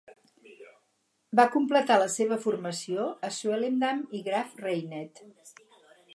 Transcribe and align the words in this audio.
Va 1.39 1.45
completar 1.55 1.97
la 2.05 2.07
seva 2.15 2.39
formació 2.47 3.07
a 3.29 3.31
Swellendam 3.37 4.03
i 4.21 4.25
Graaff-Reinet. 4.31 5.25